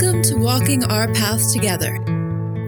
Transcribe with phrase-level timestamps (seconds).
[0.00, 1.96] Welcome to Walking Our Path Together,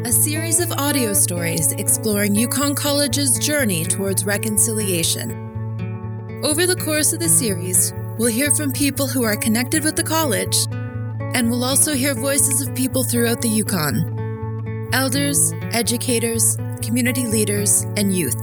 [0.04, 5.30] a series of audio stories exploring Yukon College's journey towards reconciliation.
[6.44, 10.04] Over the course of the series, we'll hear from people who are connected with the
[10.04, 10.54] college,
[11.34, 18.14] and we'll also hear voices of people throughout the Yukon elders, educators, community leaders, and
[18.14, 18.36] youth.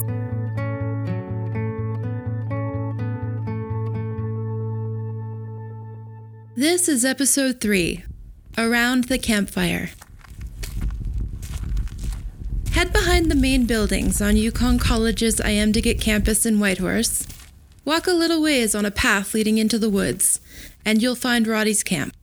[6.56, 8.04] This is episode 3
[8.60, 9.92] Around the Campfire.
[12.72, 17.26] Head behind the main buildings on Yukon College's Ayamdigut campus in Whitehorse.
[17.86, 20.42] Walk a little ways on a path leading into the woods,
[20.84, 22.14] and you'll find Roddy's camp.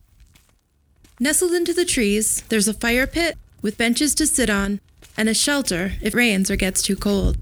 [1.19, 4.79] Nestled into the trees, there's a fire pit with benches to sit on
[5.17, 7.39] and a shelter if it rains or gets too cold.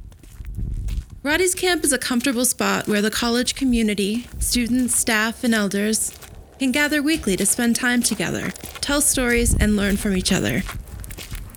[1.22, 6.14] Roddy's camp is a comfortable spot where the college community, students, staff, and elders
[6.59, 10.64] can gather weekly to spend time together, tell stories, and learn from each other.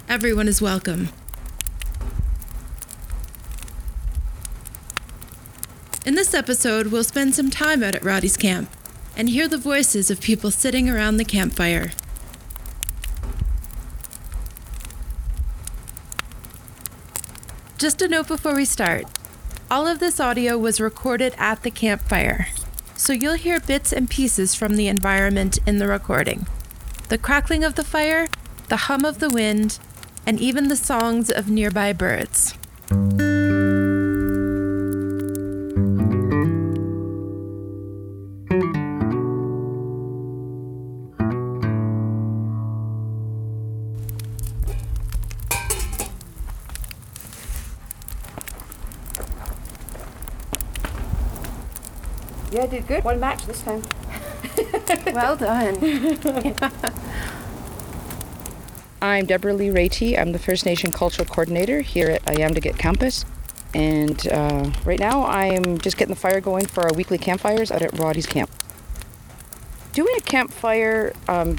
[0.09, 1.09] Everyone is welcome.
[6.05, 8.71] In this episode, we'll spend some time out at Roddy's camp
[9.17, 11.91] and hear the voices of people sitting around the campfire.
[17.77, 19.05] Just a note before we start
[19.71, 22.49] all of this audio was recorded at the campfire
[22.99, 26.47] so you'll hear bits and pieces from the environment in the recording
[27.09, 28.29] the crackling of the fire,
[28.69, 29.79] the hum of the wind,
[30.27, 32.58] and even the songs of nearby birds.
[52.89, 53.05] Good.
[53.05, 53.83] One match this time.
[55.15, 55.77] well done.
[59.03, 60.19] I'm Deborah Lee Rayty.
[60.19, 63.27] I'm the First Nation Cultural Coordinator here at Ayamdigut Campus.
[63.75, 67.83] And uh, right now I'm just getting the fire going for our weekly campfires out
[67.83, 68.49] at Roddy's Camp.
[69.93, 71.59] Doing a campfire um,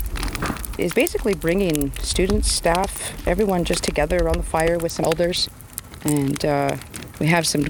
[0.79, 5.47] is basically bringing students, staff, everyone just together around the fire with some elders.
[6.01, 6.78] And uh,
[7.19, 7.68] we have some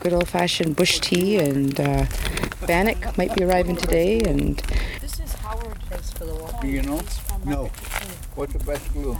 [0.00, 2.04] good old fashioned bush tea and uh,
[2.68, 4.58] Bannock might be arriving today and
[5.00, 5.80] This is Howard.
[5.88, 6.58] Place for the wall.
[6.60, 7.00] Do you know?
[7.46, 7.70] No.
[8.34, 9.16] What's the best glue?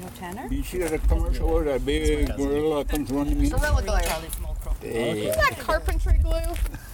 [0.00, 0.46] No Tanner?
[0.48, 3.50] You see that commercial where that big gorilla comes running in?
[3.50, 4.88] Gorilla glue.
[4.88, 5.26] Hey.
[5.26, 6.38] Isn't that carpentry glue?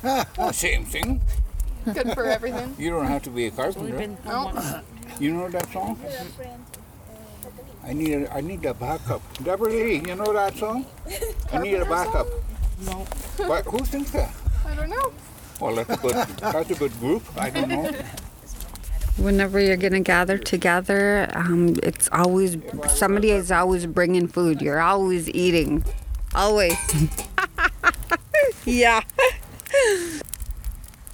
[0.39, 1.21] Oh, same thing.
[1.85, 2.75] Good for everything.
[2.79, 4.17] You don't have to be a carpenter.
[4.25, 4.81] No.
[5.21, 6.01] You know that song?
[7.85, 9.21] I need a, I need a backup.
[9.45, 10.87] Deborah Lee, you know that song?
[11.53, 12.27] I need a backup.
[12.87, 13.07] No.
[13.37, 14.33] But who sings that?
[14.67, 15.13] I don't know.
[15.61, 17.23] Well, that's a good, a good group.
[17.37, 17.93] I don't know.
[19.17, 22.57] Whenever you're gonna gather together, um, it's always
[22.89, 24.63] somebody is always bringing food.
[24.63, 25.85] You're always eating,
[26.35, 26.75] always.
[28.65, 29.03] yeah.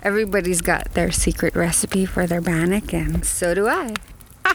[0.03, 3.95] Everybody's got their secret recipe for their bannock, and so do I.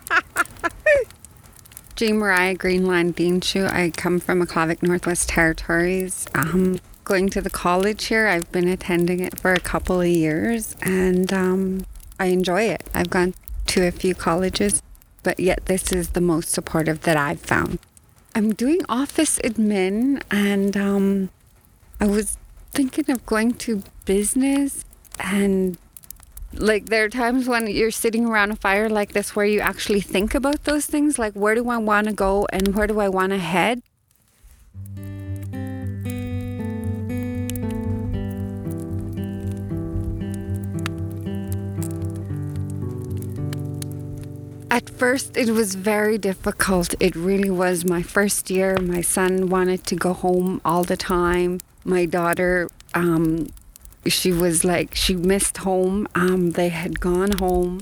[1.97, 3.69] Jean Mariah Greenland Deanshoe.
[3.69, 6.25] I come from Aklavik Northwest Territories.
[6.33, 6.79] Um,
[7.11, 8.25] going to the college here.
[8.27, 11.85] I've been attending it for a couple of years and um,
[12.17, 12.89] I enjoy it.
[12.93, 13.33] I've gone
[13.67, 14.81] to a few colleges,
[15.21, 17.79] but yet this is the most supportive that I've found.
[18.33, 21.29] I'm doing office admin and um,
[21.99, 22.37] I was
[22.71, 24.85] thinking of going to business
[25.19, 25.77] and
[26.53, 29.99] like there are times when you're sitting around a fire like this where you actually
[29.99, 33.09] think about those things like where do I want to go and where do I
[33.09, 33.81] want to head
[44.71, 46.95] At first, it was very difficult.
[47.01, 47.83] It really was.
[47.83, 51.59] My first year, my son wanted to go home all the time.
[51.83, 53.49] My daughter, um,
[54.07, 56.07] she was like, she missed home.
[56.15, 57.81] Um, they had gone home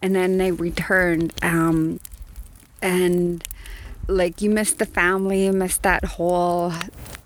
[0.00, 1.32] and then they returned.
[1.42, 1.98] Um,
[2.80, 3.42] and
[4.06, 6.72] like, you miss the family, you miss that whole.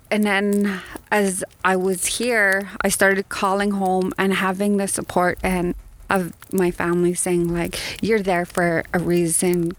[0.09, 0.81] And then
[1.11, 5.75] as I was here, I started calling home and having the support and
[6.09, 9.75] of my family saying like you're there for a reason.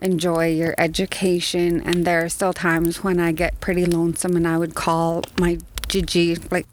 [0.00, 1.80] Enjoy your education.
[1.82, 5.58] And there are still times when i get pretty lonesome and i would call my
[5.88, 6.66] gigi like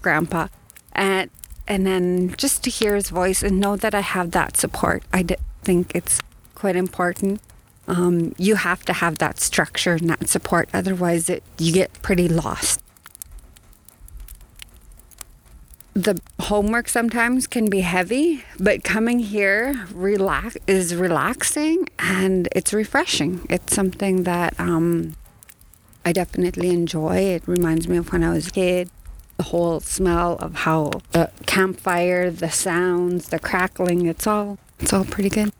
[0.00, 0.48] grandpa.
[0.92, 1.30] And
[1.66, 5.24] and then just to hear his voice and know that i have that support I
[5.62, 6.20] think it's
[6.54, 7.40] quite important.
[7.88, 12.28] Um, you have to have that structure and that support otherwise it you get pretty
[12.28, 12.80] lost
[15.94, 23.46] the homework sometimes can be heavy, but coming here relax is relaxing and it's refreshing.
[23.50, 25.14] It's something that um,
[26.04, 27.16] I definitely enjoy.
[27.18, 28.90] It reminds me of when I was a kid.
[29.36, 35.04] The whole smell of how the campfire, the sounds, the crackling, it's all it's all
[35.04, 35.52] pretty good.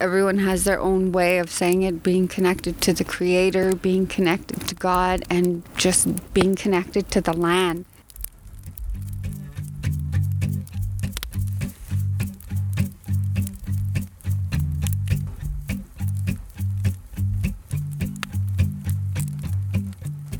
[0.00, 4.66] Everyone has their own way of saying it, being connected to the creator, being connected
[4.68, 7.84] to God and just being connected to the land.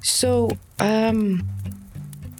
[0.02, 1.48] So um,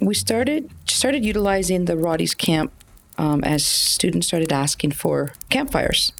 [0.01, 2.71] we started started utilizing the Roddy's camp
[3.17, 6.11] um, as students started asking for campfires.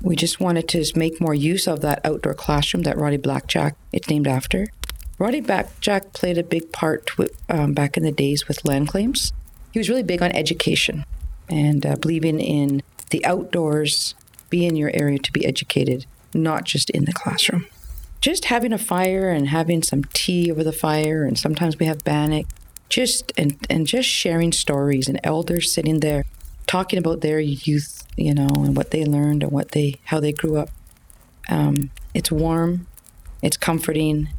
[0.00, 4.08] We just wanted to make more use of that outdoor classroom that Roddy Blackjack it's
[4.08, 4.66] named after.
[5.18, 9.32] Roddy Blackjack played a big part with, um, back in the days with land claims.
[9.72, 11.04] He was really big on education
[11.48, 14.14] and uh, believing in the outdoors,
[14.50, 17.66] be in your area to be educated, not just in the classroom
[18.24, 22.02] just having a fire and having some tea over the fire, and sometimes we have
[22.04, 22.46] bannock,
[22.88, 26.24] just and and just sharing stories and elders sitting there
[26.66, 30.32] talking about their youth, you know, and what they learned and what they how they
[30.32, 30.70] grew up.
[31.50, 32.86] Um, it's warm,
[33.42, 34.30] it's comforting,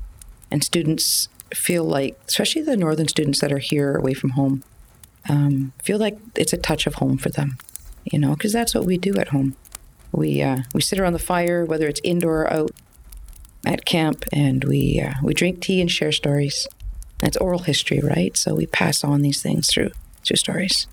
[0.50, 4.64] and students feel like, especially the northern students that are here away from home,
[5.30, 7.60] um, feel like it's a touch of home for them,
[8.04, 9.56] you know, because that's what we do at home.
[10.12, 12.72] We uh, we sit around the fire, whether it's indoor or out,
[13.66, 16.68] at camp, and we uh, we drink tea and share stories.
[17.20, 18.36] That's oral history, right?
[18.38, 19.92] So we pass on these things through
[20.24, 20.88] through stories.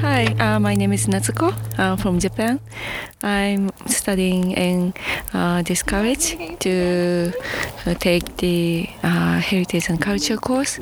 [0.00, 2.60] Hi, uh, my name is Natsuko uh, from Japan.
[3.22, 4.94] I'm studying in
[5.34, 7.32] uh, this college to
[7.86, 10.80] uh, take the uh, Heritage and Culture course.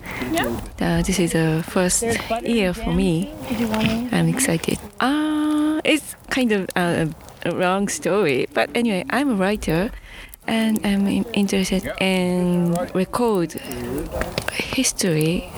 [0.81, 2.05] Uh, this is the first
[2.43, 3.33] year for me.
[4.13, 4.79] I'm excited.
[5.01, 7.09] Uh, it's kind of a,
[7.45, 9.91] a long story, but anyway, I'm a writer
[10.47, 13.53] and I'm interested in record
[14.53, 15.51] history,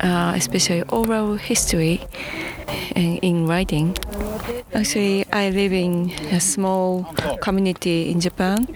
[0.00, 2.00] uh, especially oral history
[2.94, 3.96] in, in writing.
[4.74, 7.04] Actually, I live in a small
[7.40, 8.66] community in Japan,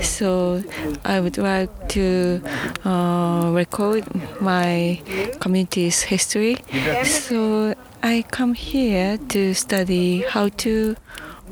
[0.00, 0.62] so
[1.04, 2.42] I would like to
[2.84, 4.04] uh, record
[4.40, 5.00] my
[5.40, 6.56] community's history.
[7.04, 10.96] So I come here to study how to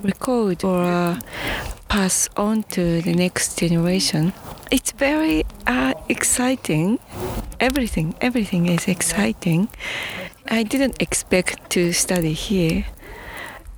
[0.02, 1.20] record or uh,
[1.88, 4.32] pass on to the next generation.
[4.70, 6.98] It's very uh, exciting.
[7.64, 9.68] Everything, everything is exciting.
[10.50, 12.84] I didn't expect to study here.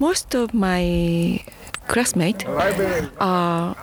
[0.01, 1.45] Most of my
[1.87, 2.45] classmates
[3.21, 3.77] are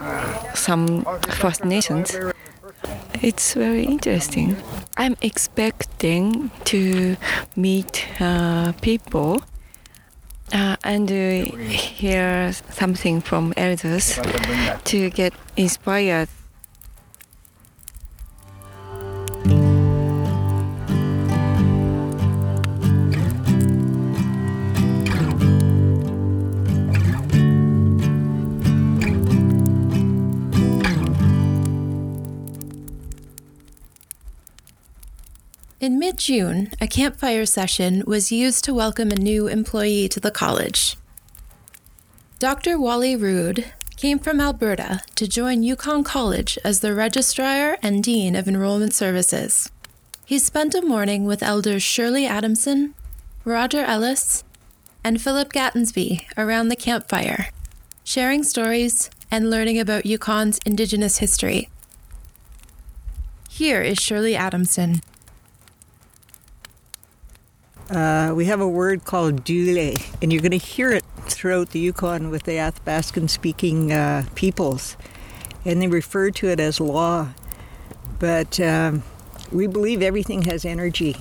[0.55, 2.17] some First Nations.
[3.21, 4.57] It's very interesting.
[4.97, 7.15] I'm expecting to
[7.55, 9.41] meet uh, people
[10.51, 14.19] uh, and uh, hear something from elders
[14.83, 16.27] to get inspired.
[35.83, 40.31] In mid June, a campfire session was used to welcome a new employee to the
[40.31, 40.95] college.
[42.39, 42.79] Dr.
[42.79, 43.65] Wally Rood
[43.97, 49.69] came from Alberta to join Yukon College as the Registrar and Dean of Enrollment Services.
[50.23, 52.95] He spent a morning with elders Shirley Adamson,
[53.43, 54.45] Roger Ellis,
[55.03, 57.49] and Philip Gatensby around the campfire,
[58.05, 61.67] sharing stories and learning about Yukon's Indigenous history.
[63.49, 65.01] Here is Shirley Adamson.
[67.89, 71.79] Uh, we have a word called dule, and you're going to hear it throughout the
[71.79, 74.95] Yukon with the Athabascan speaking uh, peoples.
[75.65, 77.29] And they refer to it as law.
[78.19, 79.03] But um,
[79.51, 81.17] we believe everything has energy.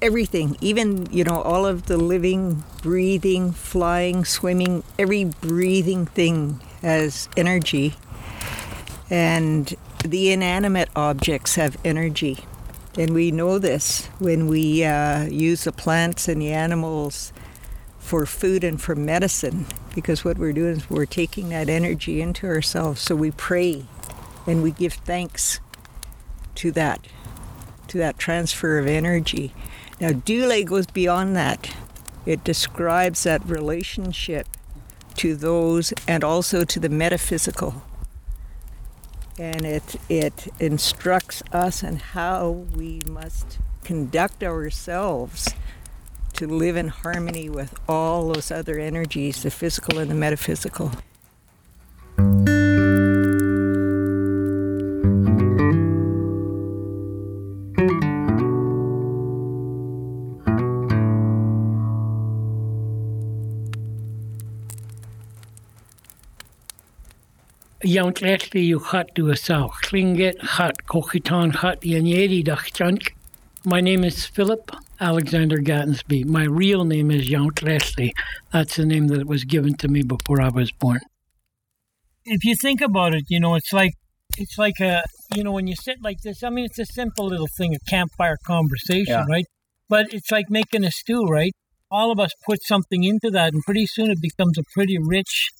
[0.00, 7.28] Everything, even, you know, all of the living, breathing, flying, swimming, every breathing thing has
[7.36, 7.94] energy.
[9.10, 9.74] And
[10.04, 12.44] the inanimate objects have energy.
[12.98, 17.32] And we know this when we uh, use the plants and the animals
[17.98, 22.46] for food and for medicine, because what we're doing is we're taking that energy into
[22.46, 23.00] ourselves.
[23.00, 23.84] So we pray
[24.46, 25.60] and we give thanks
[26.56, 27.06] to that,
[27.88, 29.54] to that transfer of energy.
[30.00, 31.74] Now, Dule goes beyond that.
[32.26, 34.48] It describes that relationship
[35.16, 37.82] to those and also to the metaphysical.
[39.40, 45.48] And it, it instructs us on how we must conduct ourselves
[46.34, 50.92] to live in harmony with all those other energies, the physical and the metaphysical.
[67.94, 69.72] Jountletli you hut to a south.
[69.82, 73.08] Klinget hut kochitan hut yanyedi dachjank.
[73.64, 74.70] My name is Philip
[75.00, 76.24] Alexander Gatensby.
[76.24, 78.12] My real name is Yount Leslie.
[78.52, 81.00] That's the name that was given to me before I was born.
[82.24, 83.94] If you think about it, you know, it's like
[84.38, 85.02] it's like a
[85.34, 86.44] you know when you sit like this.
[86.44, 89.26] I mean, it's a simple little thing, a campfire conversation, Yeah.
[89.28, 89.46] right?
[89.88, 91.52] But it's like making a stew, right?
[91.90, 95.50] All of us put something into that, and pretty soon it becomes a pretty rich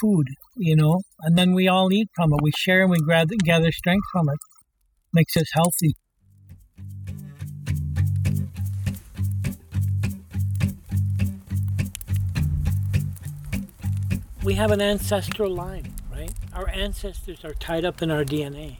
[0.00, 0.26] food,
[0.56, 1.00] you know.
[1.20, 2.40] And then we all eat from it.
[2.42, 2.98] We share and we
[3.44, 4.38] gather, strength from it.
[5.12, 5.94] Makes us healthy.
[14.46, 16.32] we have an ancestral line, right?
[16.52, 18.76] Our ancestors are tied up in our DNA.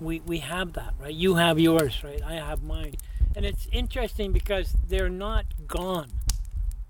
[0.00, 1.12] We, we have that, right?
[1.12, 2.22] You have yours, right?
[2.22, 2.94] I have mine.
[3.36, 6.08] And it's interesting because they're not gone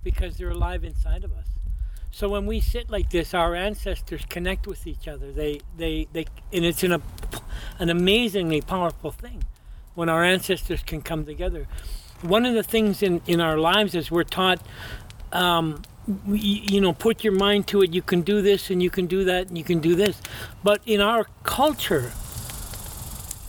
[0.04, 1.51] because they're alive inside of us.
[2.14, 5.32] So when we sit like this, our ancestors connect with each other.
[5.32, 7.02] They, they, they, and it's an,
[7.78, 9.44] an amazingly powerful thing
[9.94, 11.66] when our ancestors can come together.
[12.20, 14.60] One of the things in, in our lives is we're taught
[15.32, 17.94] um, y- you know, put your mind to it.
[17.94, 20.20] You can do this and you can do that and you can do this.
[20.62, 22.12] But in our culture,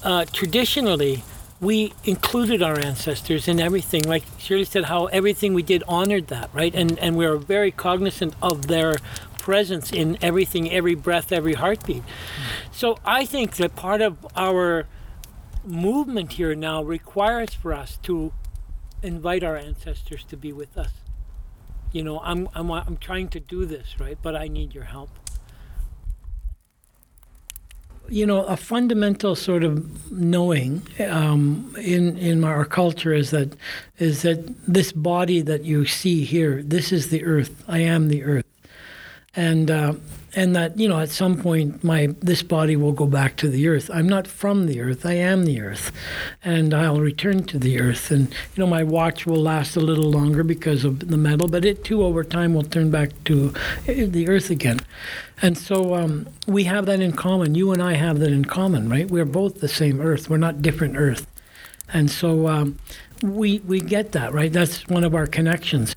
[0.03, 1.24] uh, traditionally,
[1.63, 4.03] we included our ancestors in everything.
[4.03, 6.74] Like Shirley said, how everything we did honored that, right?
[6.75, 8.98] And and we are very cognizant of their
[9.38, 12.03] presence in everything, every breath, every heartbeat.
[12.72, 14.88] So I think that part of our
[15.65, 18.34] movement here now requires for us to
[19.01, 20.91] invite our ancestors to be with us
[21.93, 25.10] you know i'm i'm i'm trying to do this right but i need your help
[28.13, 33.55] you know a fundamental sort of knowing um, in in our culture is that
[33.98, 37.63] is that this body that you see here this is the earth.
[37.67, 38.46] I am the earth.
[39.36, 39.93] And uh,
[40.36, 43.68] and that you know at some point my this body will go back to the
[43.68, 43.90] earth.
[43.94, 45.06] I'm not from the earth.
[45.06, 45.92] I am the earth
[46.44, 48.12] and i'll return to the earth.
[48.12, 51.66] And you know my watch will last a little longer because of the metal but
[51.66, 53.54] it too over time will turn back to
[53.88, 54.80] uh, the earth again.
[55.42, 57.56] And so um, we have that in common.
[57.56, 59.10] You and i have that in common right?
[59.10, 60.30] We're both the same earth.
[60.30, 61.28] We're not different earth.
[61.92, 62.80] And so um,
[63.22, 64.52] we we get that right?
[64.52, 65.96] That's one of our connections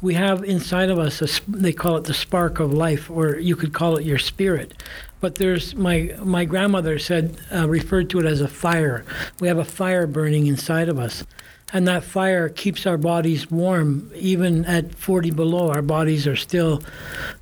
[0.00, 3.56] we have inside of us a, they call it the spark of life or you
[3.56, 4.82] could call it your spirit.
[5.20, 9.04] But there's my my grandmother said uh, referred to it as a fire.
[9.40, 11.24] We have a fire burning inside of us.
[11.72, 14.10] And that fire keeps our bodies warm.
[14.14, 16.82] Even at 40 below our bodies are still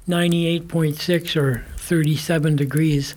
[0.09, 3.15] 98.6 or 37 degrees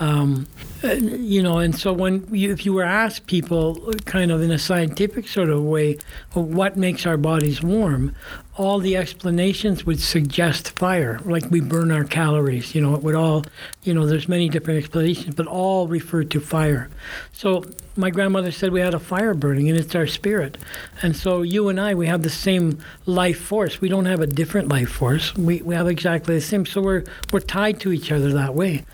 [0.00, 0.46] um,
[0.82, 4.58] you know, and so when you, if you were asked people, kind of in a
[4.58, 5.98] scientific sort of way,
[6.32, 8.14] what makes our bodies warm,
[8.56, 12.74] all the explanations would suggest fire, like we burn our calories.
[12.74, 13.44] You know, it would all,
[13.82, 16.88] you know, there's many different explanations, but all refer to fire.
[17.32, 20.56] So my grandmother said we had a fire burning, and it's our spirit.
[21.02, 23.80] And so you and I, we have the same life force.
[23.80, 25.34] We don't have a different life force.
[25.34, 26.64] We we have exactly the same.
[26.64, 28.84] So we're we're tied to each other that way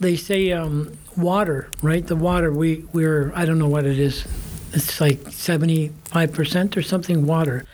[0.00, 2.06] they say um, water, right?
[2.06, 4.26] The water we we're I don't know what it is.
[4.72, 7.64] It's like seventy five percent or something water,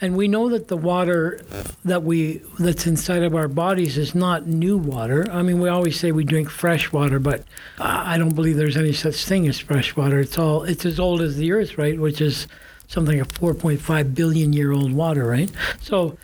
[0.00, 1.40] and we know that the water
[1.84, 5.30] that we that's inside of our bodies is not new water.
[5.30, 7.44] I mean, we always say we drink fresh water, but
[7.78, 10.20] I I don't believe there's any such thing as fresh water.
[10.20, 11.98] It's all it's as old as the earth, right?
[11.98, 12.46] Which is
[12.88, 15.50] something like 4.5 billion year old water, right?
[15.80, 16.18] So,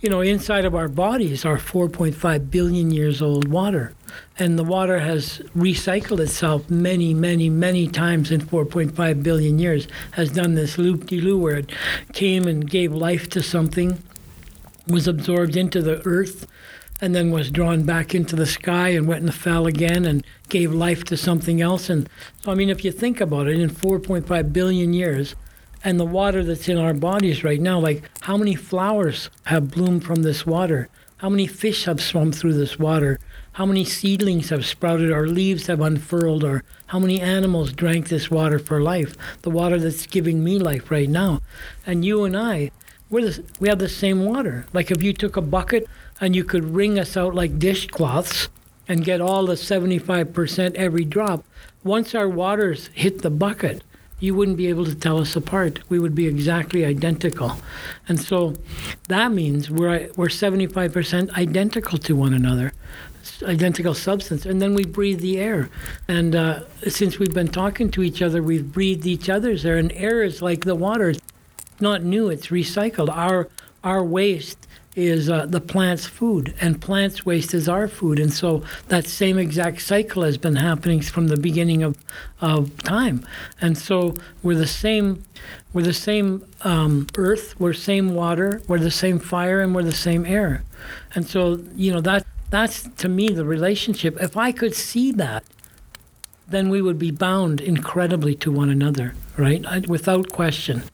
[0.00, 3.92] you know, inside of our bodies are 4.5 billion years old water.
[4.38, 10.30] And the water has recycled itself many, many, many times in 4.5 billion years, has
[10.30, 11.72] done this loop de loo where it
[12.12, 13.98] came and gave life to something,
[14.86, 16.46] was absorbed into the earth,
[17.00, 20.72] and then was drawn back into the sky and went and fell again and gave
[20.72, 21.90] life to something else.
[21.90, 22.08] And
[22.42, 25.34] so, I mean, if you think about it, in 4.5 billion years,
[25.86, 30.02] and the water that's in our bodies right now, like how many flowers have bloomed
[30.02, 30.88] from this water?
[31.18, 33.20] How many fish have swum through this water?
[33.52, 38.32] How many seedlings have sprouted or leaves have unfurled or how many animals drank this
[38.32, 39.16] water for life?
[39.42, 41.40] The water that's giving me life right now.
[41.86, 42.72] And you and I,
[43.08, 44.66] we're the, we have the same water.
[44.72, 45.88] Like if you took a bucket
[46.20, 48.48] and you could wring us out like dishcloths
[48.88, 51.44] and get all the 75% every drop.
[51.84, 53.84] Once our waters hit the bucket,
[54.18, 55.80] you wouldn't be able to tell us apart.
[55.88, 57.56] We would be exactly identical.
[58.08, 58.54] And so
[59.08, 62.72] that means we're, we're 75% identical to one another,
[63.42, 64.46] identical substance.
[64.46, 65.68] And then we breathe the air.
[66.08, 69.76] And uh, since we've been talking to each other, we've breathed each other's air.
[69.76, 71.10] And air is like the water.
[71.10, 71.20] It's
[71.80, 73.10] not new, it's recycled.
[73.10, 73.48] Our,
[73.84, 74.65] our waste
[74.96, 78.18] is uh, the plant's food, and plants' waste is our food.
[78.18, 81.98] And so that same exact cycle has been happening from the beginning of,
[82.40, 83.24] of time.
[83.60, 85.22] And so we're the same,
[85.74, 89.92] we're the same um, earth, we're same water, we're the same fire, and we're the
[89.92, 90.64] same air.
[91.14, 94.16] And so you know that that's to me the relationship.
[94.20, 95.44] If I could see that,
[96.48, 99.64] then we would be bound incredibly to one another, right?
[99.66, 100.84] I, without question.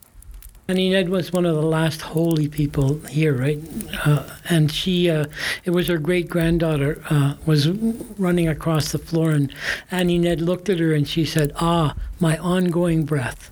[0.73, 3.59] Annie Ned was one of the last holy people here, right?
[4.07, 5.27] Uh, and she, uh,
[5.67, 9.55] it was her great granddaughter uh, was running across the floor, and
[9.91, 13.51] Annie Ned looked at her and she said, "Ah, my ongoing breath."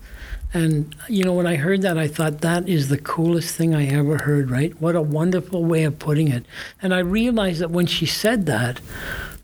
[0.55, 3.87] And you know, when I heard that, I thought that is the coolest thing I
[3.89, 4.51] ever heard.
[4.51, 4.73] Right?
[4.81, 6.47] What a wonderful way of putting it.
[6.81, 8.81] And I realized that when she said that,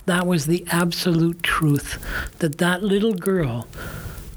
[0.06, 2.02] that was the absolute truth.
[2.38, 3.68] That that little girl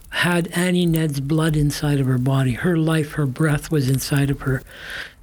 [0.10, 2.54] had Annie Ned's blood inside of her body.
[2.54, 4.64] Her life, her breath was inside of her.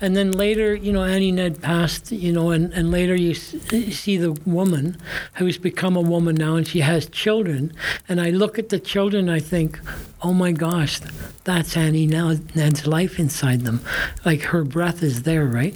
[0.00, 4.16] And then later, you know, Annie Ned passed, you know, and, and later you see
[4.16, 4.96] the woman
[5.34, 7.72] who's become a woman now and she has children.
[8.08, 9.80] And I look at the children, I think,
[10.22, 11.00] oh my gosh,
[11.44, 13.80] that's Annie now, Ned's life inside them.
[14.24, 15.74] Like her breath is there, right?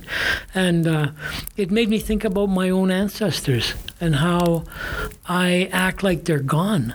[0.54, 1.08] And uh,
[1.56, 4.64] it made me think about my own ancestors and how
[5.26, 6.94] I act like they're gone.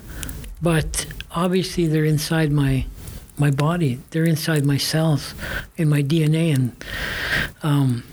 [0.65, 2.86] But obviously they're inside my
[3.38, 4.00] my body.
[4.10, 5.36] They're inside my cells,
[5.77, 6.72] in my DNA, and
[7.62, 8.03] um,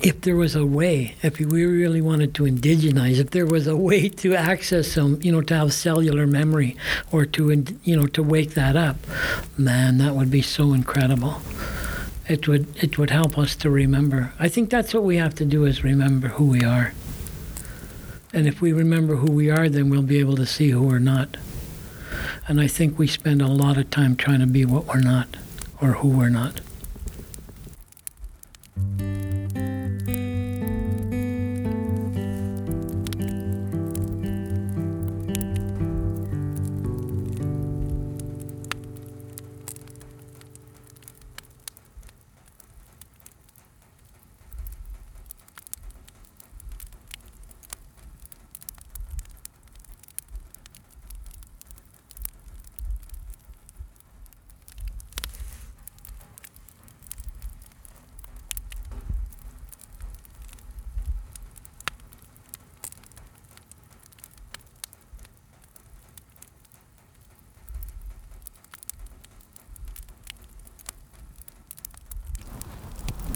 [0.00, 3.76] if there was a way, if we really wanted to indigenize, if there was a
[3.76, 6.76] way to access them, you know, to have cellular memory
[7.12, 8.96] or to, you know, to wake that up,
[9.56, 11.40] man, that would be so incredible.
[12.28, 14.32] It would it would help us to remember.
[14.40, 16.94] I think that's what we have to do is remember who we are.
[18.34, 20.98] And if we remember who we are, then we'll be able to see who we're
[20.98, 21.36] not.
[22.48, 25.36] And I think we spend a lot of time trying to be what we're not
[25.80, 26.60] or who we're not.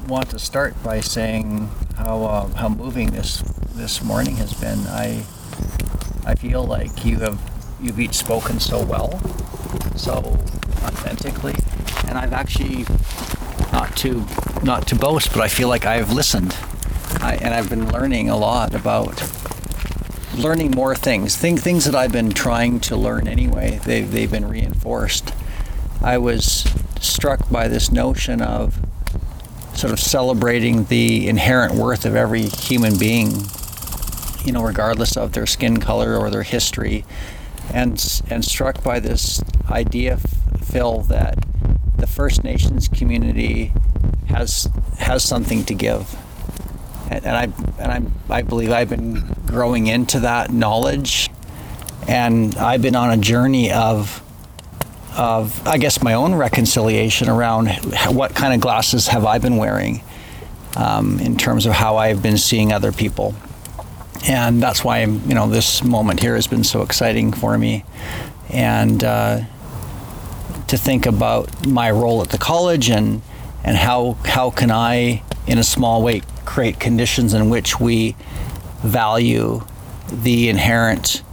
[0.08, 1.68] Want to start by saying
[1.98, 3.42] how uh, how moving this
[3.74, 4.78] this morning has been.
[4.86, 5.24] I
[6.24, 7.38] I feel like you have
[7.80, 9.20] you've each spoken so well,
[9.96, 10.38] so
[10.82, 11.54] authentically,
[12.08, 12.86] and I've actually
[13.70, 14.24] not to
[14.62, 16.56] not to boast, but I feel like I've listened,
[17.20, 19.22] I, and I've been learning a lot about
[20.34, 23.78] learning more things, things things that I've been trying to learn anyway.
[23.84, 25.34] They they've been reinforced.
[26.00, 26.66] I was
[26.98, 28.87] struck by this notion of
[29.78, 33.30] sort of celebrating the inherent worth of every human being,
[34.44, 37.04] you know, regardless of their skin color or their history,
[37.72, 40.16] and and struck by this idea,
[40.64, 41.38] Phil, that
[41.96, 43.72] the First Nations community
[44.28, 46.12] has has something to give,
[47.08, 47.44] and, and I
[47.80, 51.30] and I I believe I've been growing into that knowledge,
[52.08, 54.24] and I've been on a journey of
[55.18, 57.68] of, I guess, my own reconciliation around
[58.08, 60.02] what kind of glasses have I been wearing
[60.76, 63.34] um, in terms of how I've been seeing other people.
[64.28, 67.84] And that's why, you know, this moment here has been so exciting for me.
[68.48, 69.40] And uh,
[70.68, 73.20] to think about my role at the college and,
[73.64, 78.14] and how, how can I, in a small way, create conditions in which we
[78.82, 79.66] value
[80.12, 81.24] the inherent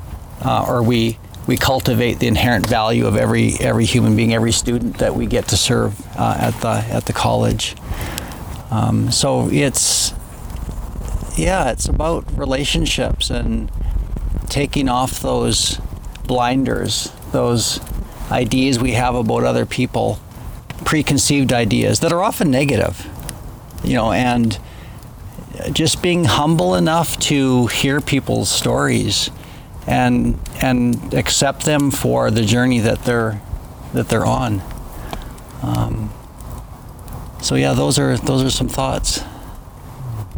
[0.44, 4.98] uh, or we we cultivate the inherent value of every every human being, every student
[4.98, 7.76] that we get to serve uh, at the at the college.
[8.72, 10.14] Um, so it's
[11.38, 13.72] yeah, it's about relationships and
[14.48, 15.80] taking off those
[16.26, 17.80] blinders, those
[18.32, 20.20] ideas we have about other people,
[20.86, 23.08] preconceived ideas that are often negative,
[23.84, 24.58] you know, and
[25.72, 29.30] just being humble enough to hear people's stories
[29.88, 33.42] and and accept them for the journey that they're
[33.94, 34.62] that they're on.
[35.62, 36.12] Um,
[37.42, 39.24] so yeah, those are those are some thoughts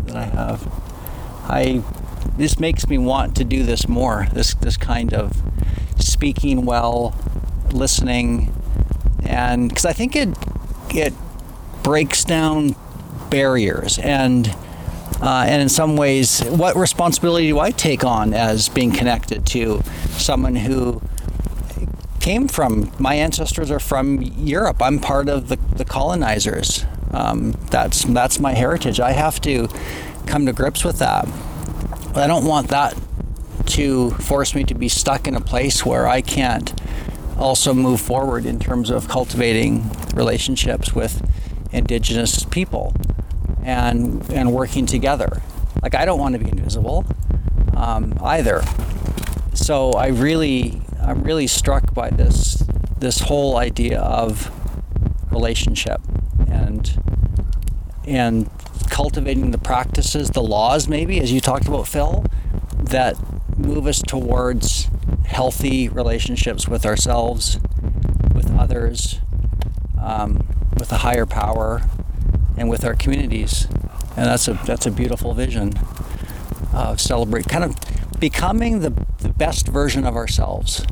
[0.06, 0.72] that I have.
[1.48, 1.82] I
[2.38, 4.28] this makes me want to do this more.
[4.34, 5.42] This this kind of
[5.98, 7.16] speaking well,
[7.72, 8.54] listening,
[9.26, 10.30] and because I think it
[10.90, 11.14] it
[11.84, 12.76] breaks down
[13.30, 14.54] barriers and
[15.22, 19.82] uh, and in some ways, what responsibility do I take on as being connected to
[20.10, 21.02] someone who
[22.20, 22.92] came from?
[23.00, 24.82] My ancestors are from Europe.
[24.82, 26.86] I'm part of the, the colonizers.
[27.12, 29.00] Um, that's that's my heritage.
[29.00, 29.70] I have to
[30.28, 31.28] come to grips with that.
[32.16, 32.96] I don't want that
[33.68, 36.74] to force me to be stuck in a place where I can't
[37.38, 41.28] also move forward in terms of cultivating relationships with
[41.72, 42.94] indigenous people
[43.68, 45.42] and and working together.
[45.84, 47.06] Like I don't want to be invisible
[47.76, 48.64] um, either.
[49.54, 52.64] So I really I'm really struck by this
[52.98, 54.50] this whole idea of
[55.32, 56.02] relationship
[56.50, 57.04] and
[58.08, 58.50] and
[58.90, 62.26] cultivating the practices, the laws maybe as you talked about Phil,
[62.72, 63.16] that
[63.58, 64.88] move us towards
[65.26, 67.60] healthy relationships with ourselves,
[68.34, 69.20] with others,
[70.02, 70.48] um,
[70.80, 71.82] with a higher power,
[72.58, 73.68] and with our communities.
[74.18, 75.74] And that's a that's a beautiful vision
[76.74, 77.76] of celebrate kind of
[78.20, 78.90] becoming the,
[79.20, 80.86] the best version of ourselves.